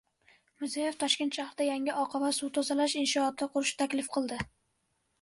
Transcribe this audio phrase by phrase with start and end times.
[0.63, 4.45] Mirziyoyev Toshkent shahrida yangi oqava suv tozalash inshootini qurishni taklif qildi